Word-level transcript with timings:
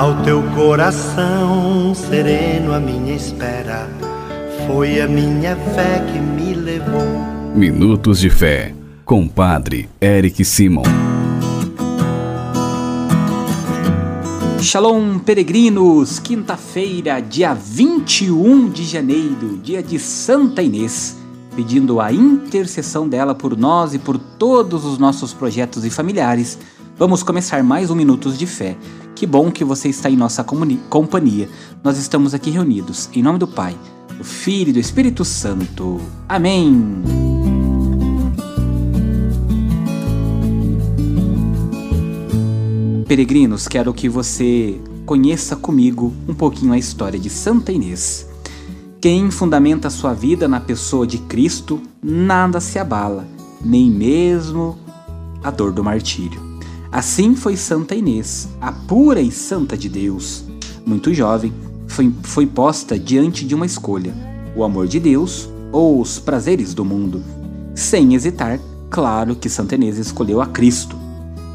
Ao 0.00 0.22
teu 0.22 0.42
coração 0.54 1.94
sereno, 1.94 2.72
a 2.72 2.80
minha 2.80 3.14
espera 3.14 3.86
foi 4.66 4.98
a 4.98 5.06
minha 5.06 5.54
fé 5.54 6.02
que 6.10 6.18
me 6.18 6.54
levou. 6.54 7.04
Minutos 7.54 8.18
de 8.18 8.30
Fé, 8.30 8.74
com 9.04 9.28
Padre 9.28 9.90
Eric 10.00 10.42
Simon. 10.42 10.84
Shalom, 14.62 15.18
peregrinos! 15.18 16.18
Quinta-feira, 16.18 17.20
dia 17.20 17.52
21 17.52 18.70
de 18.70 18.84
janeiro, 18.84 19.58
dia 19.62 19.82
de 19.82 19.98
Santa 19.98 20.62
Inês, 20.62 21.18
pedindo 21.54 22.00
a 22.00 22.10
intercessão 22.10 23.06
dela 23.06 23.34
por 23.34 23.54
nós 23.54 23.92
e 23.92 23.98
por 23.98 24.16
todos 24.16 24.86
os 24.86 24.96
nossos 24.96 25.34
projetos 25.34 25.84
e 25.84 25.90
familiares. 25.90 26.58
Vamos 27.00 27.22
começar 27.22 27.64
mais 27.64 27.90
um 27.90 27.94
Minutos 27.94 28.38
de 28.38 28.46
Fé. 28.46 28.76
Que 29.16 29.26
bom 29.26 29.50
que 29.50 29.64
você 29.64 29.88
está 29.88 30.10
em 30.10 30.16
nossa 30.18 30.44
companhia. 30.44 31.48
Nós 31.82 31.96
estamos 31.96 32.34
aqui 32.34 32.50
reunidos 32.50 33.08
em 33.14 33.22
nome 33.22 33.38
do 33.38 33.48
Pai, 33.48 33.74
do 34.18 34.22
Filho 34.22 34.68
e 34.68 34.72
do 34.74 34.78
Espírito 34.78 35.24
Santo. 35.24 35.98
Amém. 36.28 37.02
Peregrinos, 43.08 43.66
quero 43.66 43.94
que 43.94 44.06
você 44.06 44.78
conheça 45.06 45.56
comigo 45.56 46.12
um 46.28 46.34
pouquinho 46.34 46.74
a 46.74 46.78
história 46.78 47.18
de 47.18 47.30
Santa 47.30 47.72
Inês. 47.72 48.28
Quem 49.00 49.30
fundamenta 49.30 49.88
sua 49.88 50.12
vida 50.12 50.46
na 50.46 50.60
pessoa 50.60 51.06
de 51.06 51.16
Cristo, 51.16 51.80
nada 52.02 52.60
se 52.60 52.78
abala, 52.78 53.26
nem 53.64 53.90
mesmo 53.90 54.78
a 55.42 55.50
dor 55.50 55.72
do 55.72 55.82
martírio. 55.82 56.49
Assim 56.92 57.36
foi 57.36 57.56
Santa 57.56 57.94
Inês, 57.94 58.48
a 58.60 58.72
pura 58.72 59.20
e 59.20 59.30
santa 59.30 59.76
de 59.76 59.88
Deus. 59.88 60.44
Muito 60.84 61.14
jovem, 61.14 61.52
foi, 61.86 62.12
foi 62.22 62.46
posta 62.46 62.98
diante 62.98 63.44
de 63.44 63.54
uma 63.54 63.64
escolha: 63.64 64.12
o 64.56 64.64
amor 64.64 64.88
de 64.88 64.98
Deus 64.98 65.48
ou 65.70 66.00
os 66.00 66.18
prazeres 66.18 66.74
do 66.74 66.84
mundo. 66.84 67.22
Sem 67.76 68.14
hesitar, 68.14 68.58
claro 68.90 69.36
que 69.36 69.48
Santa 69.48 69.76
Inês 69.76 69.98
escolheu 69.98 70.40
a 70.40 70.46
Cristo, 70.46 70.96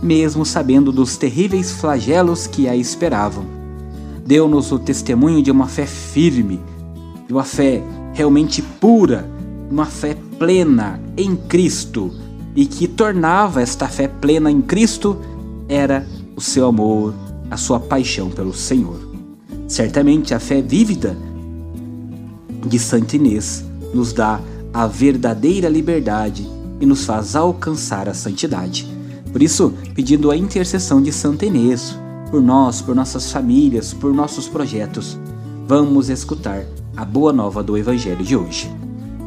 mesmo 0.02 0.46
sabendo 0.46 0.90
dos 0.90 1.18
terríveis 1.18 1.70
flagelos 1.74 2.48
que 2.48 2.70
a 2.70 2.76
esperavam. 2.76 3.46
Deu-nos 4.26 4.72
o 4.72 4.80
testemunho 4.80 5.44
de 5.44 5.52
uma 5.52 5.68
fé 5.68 5.86
firme, 5.86 6.62
de 7.28 7.34
uma 7.34 7.44
fé 7.44 7.84
realmente 8.14 8.62
pura, 8.62 9.30
uma 9.70 9.86
fé 9.86 10.16
plena 10.40 10.98
em 11.18 11.36
Cristo 11.36 12.12
e 12.56 12.66
que 12.66 12.88
tornava 12.88 13.62
esta 13.62 13.88
fé 13.88 14.08
plena 14.08 14.50
em 14.50 14.62
Cristo 14.62 15.20
era 15.68 16.06
o 16.36 16.42
seu 16.42 16.68
amor, 16.68 17.14
a 17.50 17.58
sua 17.58 17.80
paixão 17.80 18.30
pelo 18.30 18.54
Senhor. 18.54 19.00
Certamente 19.68 20.34
a 20.34 20.40
fé 20.40 20.62
vívida 20.62 21.18
de 22.68 22.80
Santa 22.80 23.16
Inês 23.16 23.64
nos 23.94 24.14
dá 24.14 24.40
a 24.74 24.88
verdadeira 24.88 25.70
liberdade 25.70 26.48
e 26.80 26.86
nos 26.86 27.06
faz 27.06 27.36
alcançar 27.36 28.10
a 28.10 28.14
santidade. 28.14 28.88
Por 29.32 29.42
isso, 29.42 29.74
pedindo 29.94 30.32
a 30.32 30.38
intercessão 30.38 31.02
de 31.02 31.12
Santa 31.12 31.46
Inês 31.46 31.98
por 32.30 32.42
nós, 32.42 32.82
por 32.82 32.96
nossas 32.96 33.32
famílias, 33.32 33.94
por 33.94 34.14
nossos 34.14 34.48
projetos, 34.48 35.18
vamos 35.68 36.10
escutar 36.10 36.66
a 36.96 37.06
boa 37.06 37.32
nova 37.32 37.64
do 37.64 37.78
Evangelho 37.78 38.24
de 38.24 38.36
hoje. 38.36 38.70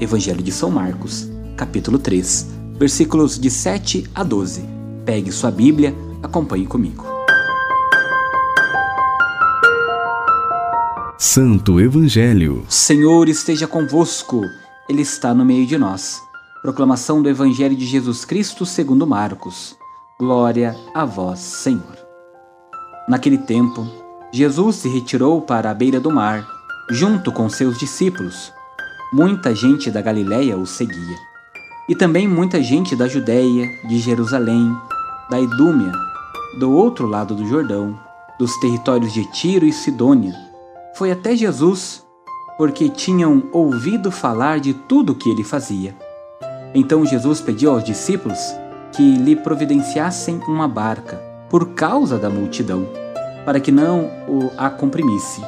Evangelho 0.01 0.43
de 0.43 0.53
São 0.53 0.71
Marcos, 0.71 1.29
capítulo 1.57 1.99
3, 1.99 2.47
versículos 2.79 3.39
de 3.39 3.51
7 3.51 4.07
a 4.15 4.23
12. 4.23 4.63
Pegue 5.05 5.33
sua 5.33 5.51
Bíblia, 5.51 5.95
acompanhe 6.23 6.67
comigo. 6.67 7.05
Santo 11.17 11.81
Evangelho. 11.81 12.65
Senhor 12.69 13.29
esteja 13.29 13.67
convosco, 13.67 14.43
Ele 14.89 15.03
está 15.03 15.35
no 15.35 15.45
meio 15.45 15.67
de 15.67 15.77
nós. 15.77 16.23
Proclamação 16.63 17.23
do 17.23 17.29
Evangelho 17.29 17.77
de 17.77 17.87
Jesus 17.87 18.25
Cristo 18.25 18.65
segundo 18.65 19.07
Marcos. 19.07 19.77
Glória 20.19 20.77
a 20.95 21.05
vós, 21.05 21.39
Senhor. 21.39 21.99
Naquele 23.09 23.39
tempo, 23.39 23.87
Jesus 24.33 24.77
se 24.77 24.89
retirou 24.89 25.41
para 25.41 25.71
a 25.71 25.75
beira 25.75 26.01
do 26.01 26.11
mar, 26.11 26.47
junto 26.91 27.33
com 27.33 27.49
seus 27.49 27.79
discípulos. 27.79 28.53
Muita 29.13 29.55
gente 29.55 29.91
da 29.91 30.03
Galiléia 30.03 30.57
o 30.57 30.67
seguia 30.67 31.29
e 31.89 31.95
também 31.95 32.29
muita 32.29 32.63
gente 32.63 32.95
da 32.95 33.09
Judéia, 33.09 33.67
de 33.89 33.99
Jerusalém, 33.99 34.77
da 35.31 35.41
Idúmia, 35.41 35.91
do 36.59 36.73
outro 36.73 37.07
lado 37.07 37.37
do 37.37 37.47
Jordão, 37.47 37.97
dos 38.37 38.57
territórios 38.57 39.13
de 39.13 39.25
Tiro 39.27 39.65
e 39.65 39.73
Sidônia. 39.73 40.35
Foi 40.95 41.13
até 41.13 41.37
Jesus, 41.37 42.05
porque 42.57 42.89
tinham 42.89 43.45
ouvido 43.53 44.11
falar 44.11 44.59
de 44.59 44.75
tudo 44.75 45.13
o 45.13 45.15
que 45.15 45.31
ele 45.31 45.45
fazia. 45.45 45.95
Então 46.75 47.07
Jesus 47.07 47.41
pediu 47.41 47.71
aos 47.71 47.85
discípulos 47.85 48.39
que 48.93 49.17
lhe 49.17 49.37
providenciassem 49.37 50.41
uma 50.49 50.67
barca, 50.67 51.23
por 51.49 51.75
causa 51.75 52.19
da 52.19 52.29
multidão, 52.29 52.89
para 53.45 53.61
que 53.61 53.71
não 53.71 54.11
o 54.27 54.51
a 54.59 54.69
comprimisse. 54.69 55.41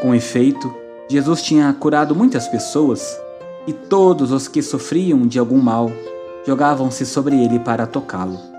Com 0.00 0.14
efeito, 0.14 0.72
Jesus 1.08 1.42
tinha 1.42 1.72
curado 1.72 2.14
muitas 2.14 2.46
pessoas 2.46 3.20
e 3.66 3.72
todos 3.72 4.30
os 4.30 4.46
que 4.46 4.62
sofriam 4.62 5.26
de 5.26 5.40
algum 5.40 5.60
mal 5.60 5.90
jogavam-se 6.46 7.04
sobre 7.04 7.34
ele 7.34 7.58
para 7.58 7.84
tocá-lo. 7.84 8.55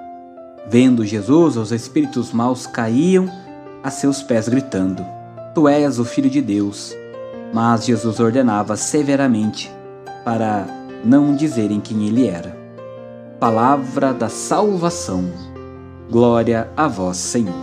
Vendo 0.70 1.06
Jesus, 1.06 1.56
os 1.56 1.72
espíritos 1.72 2.34
maus 2.34 2.68
caíam 2.68 3.32
a 3.82 3.90
seus 3.90 4.22
pés, 4.22 4.50
gritando: 4.50 5.06
Tu 5.56 5.68
és 5.68 5.98
o 5.98 6.04
Filho 6.06 6.30
de 6.30 6.42
Deus. 6.42 6.94
Mas 7.54 7.86
Jesus 7.86 8.20
ordenava 8.20 8.76
severamente 8.76 9.72
para 10.26 10.68
não 11.06 11.34
dizerem 11.34 11.80
quem 11.80 12.06
ele 12.06 12.28
era. 12.28 12.58
Palavra 13.40 14.14
da 14.14 14.28
salvação. 14.28 15.32
Glória 16.12 16.70
a 16.76 16.88
vós, 16.90 17.16
Senhor. 17.16 17.56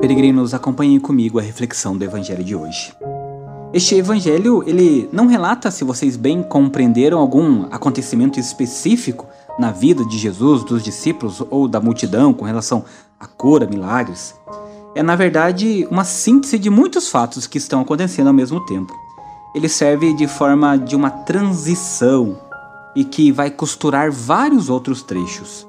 Peregrinos, 0.00 0.52
acompanhem 0.52 0.98
comigo 0.98 1.38
a 1.38 1.42
reflexão 1.42 1.96
do 1.96 2.04
evangelho 2.04 2.42
de 2.42 2.56
hoje. 2.56 2.92
Este 3.72 3.94
evangelho, 3.94 4.62
ele 4.66 5.08
não 5.10 5.26
relata 5.26 5.70
se 5.70 5.82
vocês 5.82 6.14
bem 6.14 6.42
compreenderam 6.42 7.18
algum 7.18 7.64
acontecimento 7.70 8.38
específico 8.38 9.26
na 9.58 9.70
vida 9.70 10.04
de 10.04 10.18
Jesus, 10.18 10.62
dos 10.62 10.82
discípulos 10.82 11.42
ou 11.48 11.66
da 11.66 11.80
multidão 11.80 12.34
com 12.34 12.44
relação 12.44 12.84
à 13.18 13.26
cura, 13.26 13.66
milagres. 13.66 14.34
É 14.94 15.02
na 15.02 15.16
verdade 15.16 15.88
uma 15.90 16.04
síntese 16.04 16.58
de 16.58 16.68
muitos 16.68 17.08
fatos 17.08 17.46
que 17.46 17.56
estão 17.56 17.80
acontecendo 17.80 18.26
ao 18.26 18.34
mesmo 18.34 18.60
tempo. 18.66 18.92
Ele 19.54 19.70
serve 19.70 20.12
de 20.12 20.26
forma 20.26 20.76
de 20.76 20.94
uma 20.94 21.10
transição 21.10 22.38
e 22.94 23.04
que 23.04 23.32
vai 23.32 23.50
costurar 23.50 24.12
vários 24.12 24.68
outros 24.68 25.02
trechos. 25.02 25.66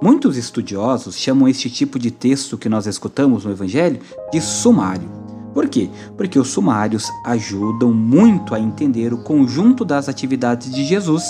Muitos 0.00 0.36
estudiosos 0.36 1.16
chamam 1.16 1.48
este 1.48 1.68
tipo 1.68 1.98
de 1.98 2.12
texto 2.12 2.56
que 2.56 2.68
nós 2.68 2.86
escutamos 2.86 3.44
no 3.44 3.50
Evangelho 3.50 4.00
de 4.32 4.40
sumário. 4.40 5.21
Por 5.52 5.68
quê? 5.68 5.90
Porque 6.16 6.38
os 6.38 6.48
sumários 6.48 7.10
ajudam 7.24 7.92
muito 7.92 8.54
a 8.54 8.60
entender 8.60 9.12
o 9.12 9.18
conjunto 9.18 9.84
das 9.84 10.08
atividades 10.08 10.70
de 10.70 10.84
Jesus 10.84 11.24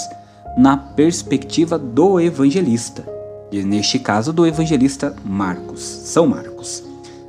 na 0.56 0.76
perspectiva 0.76 1.78
do 1.78 2.20
evangelista, 2.20 3.06
e 3.50 3.62
neste 3.62 3.98
caso 3.98 4.32
do 4.32 4.46
evangelista 4.46 5.14
Marcos, 5.24 5.80
São 5.82 6.26
Marcos. 6.26 6.84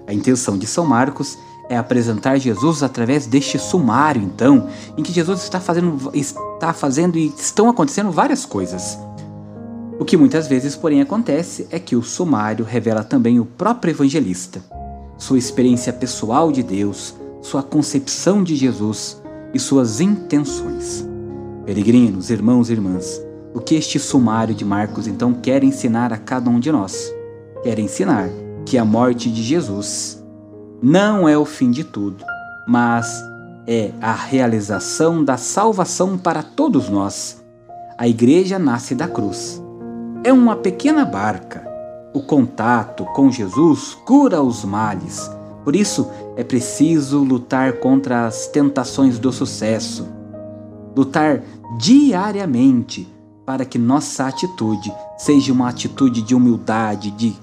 A 0.06 0.14
intenção 0.14 0.58
de 0.58 0.68
São 0.68 0.86
Marcos 0.86 1.38
é 1.70 1.78
apresentar 1.78 2.38
Jesus 2.38 2.84
através 2.84 3.26
deste 3.26 3.58
sumário, 3.58 4.22
então, 4.22 4.68
em 4.98 5.04
que 5.04 5.14
Jesus 5.14 5.42
está 5.42 5.60
fazendo, 5.60 6.12
está 6.14 6.74
fazendo 6.74 7.18
e 7.18 7.28
estão 7.38 7.70
acontecendo 7.70 8.12
várias 8.12 8.46
coisas. 8.46 8.98
O 10.00 10.06
que 10.06 10.18
muitas 10.18 10.48
vezes, 10.48 10.76
porém, 10.76 11.02
acontece 11.02 11.68
é 11.72 11.80
que 11.80 11.96
o 11.96 12.04
sumário 12.04 12.66
revela 12.66 13.04
também 13.04 13.40
o 13.40 13.46
próprio 13.46 13.92
evangelista, 13.92 14.62
sua 15.24 15.38
experiência 15.38 15.94
pessoal 15.94 16.52
de 16.52 16.62
Deus, 16.62 17.16
sua 17.42 17.64
concepção 17.64 18.44
de 18.44 18.58
Jesus 18.58 19.22
e 19.54 19.60
suas 19.60 20.02
intenções. 20.02 21.08
Peregrinos, 21.66 22.30
irmãos 22.30 22.70
e 22.70 22.74
irmãs, 22.74 23.22
o 23.54 23.62
que 23.62 23.76
este 23.76 23.98
sumário 24.00 24.54
de 24.54 24.66
Marcos 24.66 25.08
então 25.08 25.34
quer 25.34 25.64
ensinar 25.64 26.12
a 26.12 26.18
cada 26.18 26.50
um 26.50 26.60
de 26.60 26.74
nós? 26.74 27.10
Quer 27.64 27.80
ensinar 27.80 28.30
que 28.66 28.78
a 28.78 28.84
morte 28.84 29.32
de 29.32 29.42
Jesus 29.42 30.22
não 30.82 31.30
é 31.30 31.38
o 31.38 31.46
fim 31.46 31.72
de 31.72 31.86
tudo, 31.86 32.26
mas 32.68 33.24
é 33.66 33.92
a 34.02 34.12
realização 34.12 35.24
da 35.24 35.38
salvação 35.38 36.18
para 36.18 36.44
todos 36.44 36.90
nós. 36.90 37.42
A 37.98 38.10
igreja 38.10 38.60
nasce 38.60 38.94
da 38.94 39.08
cruz 39.08 39.64
é 40.26 40.32
uma 40.32 40.56
pequena 40.56 41.04
barca. 41.04 41.73
O 42.14 42.22
contato 42.22 43.06
com 43.06 43.32
Jesus 43.32 43.98
cura 44.06 44.42
os 44.42 44.64
males. 44.64 45.30
Por 45.64 45.76
isso, 45.76 46.08
é 46.36 46.44
preciso 46.44 47.24
lutar 47.24 47.74
contra 47.74 48.28
as 48.28 48.48
tentações 48.48 49.18
do 49.18 49.32
sucesso. 49.32 50.08
Lutar 50.96 51.42
diariamente 51.80 53.12
para 53.46 53.66
que 53.66 53.78
nossa 53.78 54.28
atitude 54.28 54.94
seja 55.18 55.52
uma 55.52 55.70
atitude 55.70 56.22
de 56.22 56.36
humildade, 56.36 57.12
de 57.12 57.36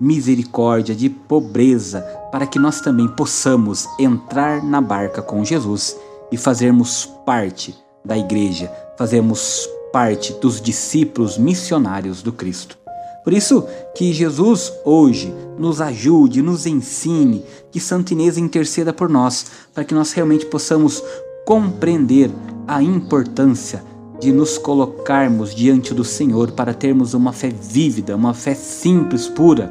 misericórdia, 0.00 0.94
de 0.94 1.08
pobreza, 1.08 2.00
para 2.32 2.46
que 2.46 2.58
nós 2.58 2.80
também 2.80 3.06
possamos 3.08 3.88
entrar 3.98 4.62
na 4.62 4.80
barca 4.80 5.22
com 5.22 5.44
Jesus 5.44 5.96
e 6.32 6.36
fazermos 6.36 7.06
parte 7.24 7.74
da 8.04 8.16
igreja, 8.18 8.72
fazermos 8.98 9.68
parte 9.92 10.32
dos 10.34 10.60
discípulos 10.60 11.38
missionários 11.38 12.22
do 12.22 12.32
Cristo. 12.32 12.83
Por 13.24 13.32
isso 13.32 13.66
que 13.94 14.12
Jesus 14.12 14.70
hoje 14.84 15.34
nos 15.58 15.80
ajude, 15.80 16.42
nos 16.42 16.66
ensine, 16.66 17.42
que 17.72 17.80
Santa 17.80 18.12
Inês 18.12 18.36
interceda 18.36 18.92
por 18.92 19.08
nós, 19.08 19.46
para 19.72 19.82
que 19.82 19.94
nós 19.94 20.12
realmente 20.12 20.44
possamos 20.46 21.02
compreender 21.46 22.30
a 22.68 22.82
importância 22.82 23.82
de 24.20 24.30
nos 24.30 24.58
colocarmos 24.58 25.54
diante 25.54 25.92
do 25.94 26.04
Senhor 26.04 26.52
para 26.52 26.74
termos 26.74 27.14
uma 27.14 27.32
fé 27.32 27.48
vívida, 27.48 28.14
uma 28.14 28.34
fé 28.34 28.54
simples, 28.54 29.26
pura, 29.26 29.68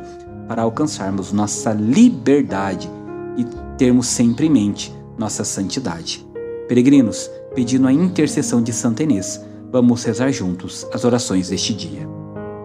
para 0.48 0.64
alcançarmos 0.64 1.32
nossa 1.32 1.72
liberdade 1.72 2.90
e 3.38 3.46
termos 3.78 4.08
sempre 4.08 4.48
em 4.48 4.50
mente 4.50 4.94
nossa 5.18 5.44
santidade. 5.44 6.26
Peregrinos, 6.68 7.30
pedindo 7.56 7.88
a 7.88 7.94
intercessão 7.94 8.62
de 8.62 8.74
Santa 8.74 9.04
Inês, 9.04 9.40
vamos 9.72 10.04
rezar 10.04 10.32
juntos 10.32 10.86
as 10.94 11.06
orações 11.06 11.50
deste 11.50 11.74
dia. 11.74 12.23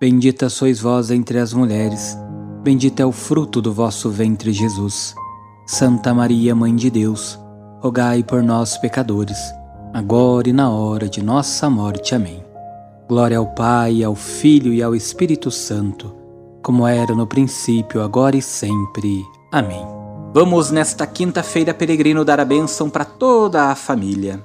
Bendita 0.00 0.48
sois 0.48 0.80
vós 0.80 1.10
entre 1.10 1.38
as 1.38 1.52
mulheres, 1.52 2.16
bendito 2.62 3.00
é 3.00 3.06
o 3.06 3.12
fruto 3.12 3.60
do 3.60 3.72
vosso 3.72 4.10
ventre, 4.10 4.52
Jesus. 4.52 5.14
Santa 5.66 6.14
Maria, 6.14 6.54
Mãe 6.54 6.74
de 6.74 6.88
Deus, 6.88 7.38
rogai 7.80 8.22
por 8.22 8.42
nós, 8.42 8.78
pecadores 8.78 9.38
agora 9.92 10.48
e 10.48 10.52
na 10.52 10.70
hora 10.70 11.08
de 11.08 11.22
nossa 11.22 11.68
morte. 11.68 12.14
Amém. 12.14 12.44
Glória 13.08 13.38
ao 13.38 13.46
Pai, 13.46 14.02
ao 14.02 14.14
Filho 14.14 14.72
e 14.72 14.82
ao 14.82 14.94
Espírito 14.94 15.50
Santo, 15.50 16.14
como 16.62 16.86
era 16.86 17.14
no 17.14 17.26
princípio, 17.26 18.02
agora 18.02 18.36
e 18.36 18.42
sempre. 18.42 19.24
Amém. 19.50 19.84
Vamos 20.34 20.70
nesta 20.70 21.06
quinta-feira, 21.06 21.72
peregrino, 21.72 22.24
dar 22.24 22.38
a 22.38 22.44
bênção 22.44 22.90
para 22.90 23.04
toda 23.04 23.70
a 23.70 23.74
família. 23.74 24.44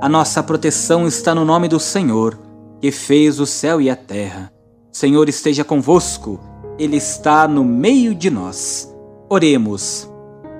A 0.00 0.08
nossa 0.08 0.42
proteção 0.42 1.06
está 1.06 1.34
no 1.34 1.44
nome 1.44 1.66
do 1.66 1.80
Senhor, 1.80 2.38
que 2.80 2.92
fez 2.92 3.40
o 3.40 3.46
céu 3.46 3.80
e 3.80 3.90
a 3.90 3.96
terra. 3.96 4.53
Senhor 4.94 5.28
esteja 5.28 5.64
convosco, 5.64 6.38
Ele 6.78 6.96
está 6.96 7.48
no 7.48 7.64
meio 7.64 8.14
de 8.14 8.30
nós. 8.30 8.88
Oremos. 9.28 10.08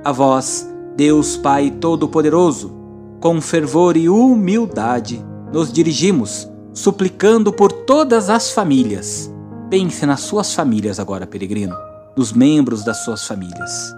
A 0.05 0.11
vós, 0.11 0.69
Deus 0.97 1.37
Pai 1.37 1.71
Todo-Poderoso, 1.71 2.75
com 3.21 3.41
fervor 3.41 3.97
e 3.97 4.09
humildade, 4.09 5.25
nos 5.53 5.73
dirigimos, 5.73 6.51
suplicando 6.73 7.53
por 7.53 7.71
todas 7.71 8.29
as 8.29 8.51
famílias. 8.51 9.33
Pense 9.71 10.05
nas 10.05 10.23
suas 10.23 10.53
famílias 10.53 10.99
agora, 10.99 11.29
peregrino, 11.29 11.77
nos 12.17 12.33
membros 12.33 12.83
das 12.83 13.05
suas 13.05 13.25
famílias. 13.29 13.95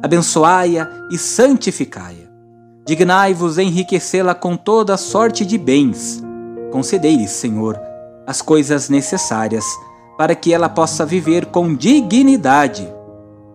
Abençoai-a 0.00 0.88
e 1.10 1.18
santificai-a. 1.18 2.30
Dignai-vos 2.86 3.58
enriquecê-la 3.58 4.32
com 4.32 4.56
toda 4.56 4.96
sorte 4.96 5.44
de 5.44 5.58
bens. 5.58 6.22
Concedei-lhe, 6.70 7.26
Senhor, 7.26 7.76
as 8.32 8.40
coisas 8.40 8.88
necessárias 8.88 9.64
para 10.16 10.34
que 10.34 10.54
ela 10.54 10.68
possa 10.68 11.04
viver 11.04 11.46
com 11.46 11.74
dignidade. 11.74 12.88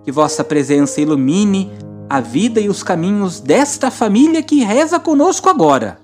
Que 0.04 0.12
vossa 0.12 0.44
presença 0.44 1.02
ilumine 1.02 1.72
a 2.08 2.22
vida 2.22 2.62
e 2.62 2.70
os 2.70 2.84
caminhos 2.84 3.40
desta 3.40 3.90
família 3.90 4.44
que 4.44 4.64
reza 4.64 5.00
conosco 5.00 5.50
agora. 5.50 6.00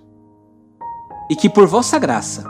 E 1.29 1.35
que 1.35 1.47
por 1.47 1.67
vossa 1.67 1.99
graça 1.99 2.43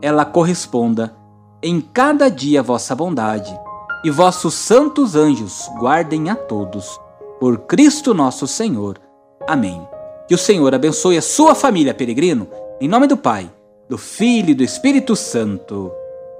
ela 0.00 0.24
corresponda 0.24 1.14
em 1.62 1.82
cada 1.82 2.30
dia 2.30 2.62
vossa 2.62 2.94
bondade, 2.94 3.58
e 4.04 4.10
vossos 4.10 4.54
santos 4.54 5.14
anjos 5.14 5.68
guardem 5.78 6.30
a 6.30 6.36
todos. 6.36 6.98
Por 7.38 7.58
Cristo 7.58 8.14
nosso 8.14 8.46
Senhor. 8.46 8.98
Amém. 9.46 9.86
Que 10.26 10.34
o 10.34 10.38
Senhor 10.38 10.74
abençoe 10.74 11.18
a 11.18 11.22
sua 11.22 11.54
família, 11.54 11.92
peregrino, 11.92 12.46
em 12.80 12.88
nome 12.88 13.06
do 13.08 13.16
Pai, 13.16 13.50
do 13.88 13.96
Filho 13.96 14.50
e 14.50 14.54
do 14.54 14.62
Espírito 14.62 15.16
Santo. 15.16 15.90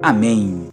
Amém. 0.03 0.69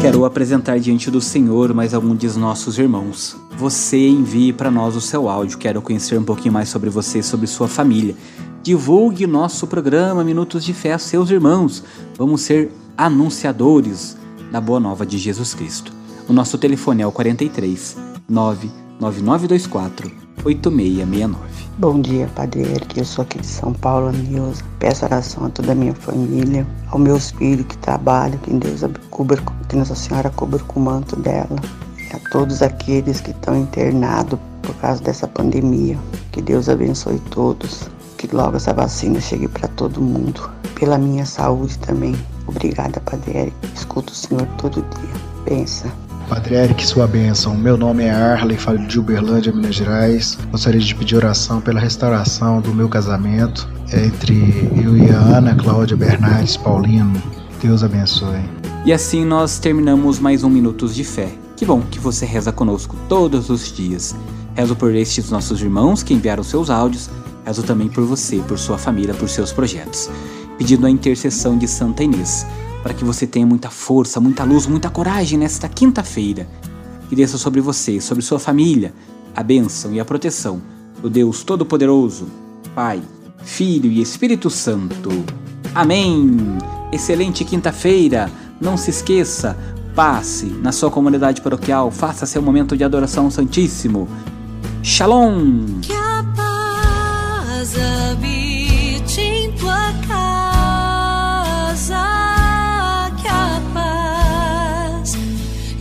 Quero 0.00 0.24
apresentar 0.24 0.78
diante 0.78 1.10
do 1.10 1.20
Senhor 1.20 1.72
mais 1.72 1.94
algum 1.94 2.14
de 2.14 2.28
nossos 2.36 2.78
irmãos. 2.78 3.36
Você 3.56 4.08
envie 4.08 4.52
para 4.52 4.70
nós 4.70 4.96
o 4.96 5.00
seu 5.00 5.28
áudio. 5.28 5.58
Quero 5.58 5.80
conhecer 5.80 6.18
um 6.18 6.24
pouquinho 6.24 6.52
mais 6.52 6.68
sobre 6.68 6.90
você, 6.90 7.22
sobre 7.22 7.46
sua 7.46 7.68
família. 7.68 8.14
Divulgue 8.62 9.26
nosso 9.26 9.66
programa 9.66 10.24
Minutos 10.24 10.64
de 10.64 10.74
Fé 10.74 10.92
a 10.92 10.98
seus 10.98 11.30
irmãos. 11.30 11.84
Vamos 12.18 12.42
ser 12.42 12.70
anunciadores 12.96 14.16
da 14.50 14.60
boa 14.60 14.80
nova 14.80 15.06
de 15.06 15.16
Jesus 15.18 15.54
Cristo. 15.54 15.92
O 16.28 16.32
nosso 16.32 16.58
telefone 16.58 17.02
é 17.02 17.06
o 17.06 17.12
43 17.12 17.96
99924 18.28 20.25
8669. 20.44 21.56
Bom 21.78 22.00
dia, 22.00 22.28
Padre 22.34 22.62
Eric. 22.62 22.98
Eu 22.98 23.04
sou 23.04 23.22
aqui 23.22 23.38
de 23.38 23.46
São 23.46 23.72
Paulo, 23.72 24.10
Nilza. 24.10 24.64
Peço 24.78 25.04
oração 25.04 25.44
a 25.44 25.50
toda 25.50 25.72
a 25.72 25.74
minha 25.74 25.94
família, 25.94 26.66
ao 26.90 26.98
meus 26.98 27.32
filhos 27.32 27.66
que 27.66 27.76
trabalham, 27.78 28.38
que 28.38 28.52
Deus 28.52 28.80
cubra, 29.10 29.38
que 29.68 29.76
Nossa 29.76 29.94
Senhora 29.94 30.30
cubra 30.30 30.58
com 30.60 30.80
o 30.80 30.84
manto 30.84 31.16
dela. 31.16 31.56
E 31.98 32.16
a 32.16 32.30
todos 32.30 32.62
aqueles 32.62 33.20
que 33.20 33.32
estão 33.32 33.56
internados 33.56 34.38
por 34.62 34.74
causa 34.76 35.02
dessa 35.02 35.28
pandemia. 35.28 35.98
Que 36.32 36.40
Deus 36.40 36.68
abençoe 36.68 37.18
todos. 37.30 37.90
Que 38.16 38.34
logo 38.34 38.56
essa 38.56 38.72
vacina 38.72 39.20
chegue 39.20 39.48
para 39.48 39.68
todo 39.68 40.00
mundo. 40.00 40.50
Pela 40.74 40.96
minha 40.96 41.26
saúde 41.26 41.78
também. 41.80 42.16
Obrigada, 42.46 43.00
Padre 43.00 43.36
Eric. 43.36 43.56
Escuto 43.74 44.12
o 44.12 44.16
Senhor 44.16 44.46
todo 44.56 44.82
dia. 44.82 45.20
Pensa. 45.44 46.05
Padre 46.28 46.56
Eric, 46.56 46.84
sua 46.84 47.06
bênção. 47.06 47.56
Meu 47.56 47.76
nome 47.76 48.02
é 48.02 48.10
Arley, 48.10 48.58
falo 48.58 48.78
de 48.78 48.98
Uberlândia, 48.98 49.52
Minas 49.52 49.76
Gerais. 49.76 50.36
Gostaria 50.50 50.80
de 50.80 50.92
pedir 50.92 51.14
oração 51.14 51.60
pela 51.60 51.78
restauração 51.78 52.60
do 52.60 52.74
meu 52.74 52.88
casamento 52.88 53.68
entre 53.92 54.68
eu 54.82 54.96
e 54.96 55.08
a 55.08 55.18
Ana 55.18 55.54
Cláudia 55.54 55.96
Bernardes 55.96 56.56
Paulino. 56.56 57.22
Deus 57.62 57.84
abençoe. 57.84 58.42
E 58.84 58.92
assim 58.92 59.24
nós 59.24 59.60
terminamos 59.60 60.18
mais 60.18 60.42
um 60.42 60.50
Minutos 60.50 60.96
de 60.96 61.04
Fé. 61.04 61.28
Que 61.56 61.64
bom 61.64 61.80
que 61.80 62.00
você 62.00 62.26
reza 62.26 62.50
conosco 62.50 62.96
todos 63.08 63.48
os 63.48 63.72
dias. 63.72 64.12
Rezo 64.56 64.74
por 64.74 64.92
estes 64.96 65.30
nossos 65.30 65.62
irmãos 65.62 66.02
que 66.02 66.12
enviaram 66.12 66.42
seus 66.42 66.70
áudios. 66.70 67.08
Rezo 67.44 67.62
também 67.62 67.88
por 67.88 68.04
você, 68.04 68.38
por 68.38 68.58
sua 68.58 68.76
família, 68.76 69.14
por 69.14 69.28
seus 69.28 69.52
projetos. 69.52 70.10
Pedindo 70.58 70.86
a 70.86 70.90
intercessão 70.90 71.56
de 71.56 71.68
Santa 71.68 72.02
Inês 72.02 72.44
para 72.86 72.94
que 72.94 73.04
você 73.04 73.26
tenha 73.26 73.44
muita 73.44 73.68
força, 73.68 74.20
muita 74.20 74.44
luz, 74.44 74.64
muita 74.64 74.88
coragem 74.88 75.36
nesta 75.36 75.68
quinta-feira. 75.68 76.46
Que 77.08 77.16
desça 77.16 77.36
sobre 77.36 77.60
você, 77.60 78.00
sobre 78.00 78.22
sua 78.22 78.38
família, 78.38 78.94
a 79.34 79.42
bênção 79.42 79.92
e 79.92 79.98
a 79.98 80.04
proteção 80.04 80.62
do 81.02 81.10
Deus 81.10 81.42
Todo-Poderoso, 81.42 82.28
Pai, 82.76 83.02
Filho 83.42 83.90
e 83.90 84.00
Espírito 84.00 84.48
Santo. 84.48 85.10
Amém! 85.74 86.36
Excelente 86.92 87.44
quinta-feira! 87.44 88.30
Não 88.60 88.76
se 88.76 88.90
esqueça, 88.90 89.58
passe 89.96 90.46
na 90.46 90.70
sua 90.70 90.88
comunidade 90.88 91.40
paroquial, 91.40 91.90
faça 91.90 92.24
seu 92.24 92.40
momento 92.40 92.76
de 92.76 92.84
adoração 92.84 93.28
Santíssimo. 93.32 94.06
Shalom! 94.84 95.80
Que 95.82 95.92
a 95.92 96.24
paz 96.36 97.74
habite 97.74 99.20
em 99.20 99.50
tua 99.56 99.92
casa 100.06 100.35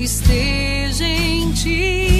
esteja 0.05 1.03
em 1.03 1.51
ti. 1.51 2.14